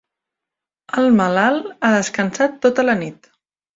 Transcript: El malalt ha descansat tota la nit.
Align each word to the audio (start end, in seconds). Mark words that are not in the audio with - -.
El 1.01 1.11
malalt 1.19 1.69
ha 1.89 1.93
descansat 1.99 2.57
tota 2.65 2.87
la 2.89 2.97
nit. 3.03 3.31